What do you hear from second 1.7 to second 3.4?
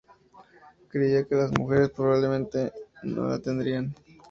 probablemente no la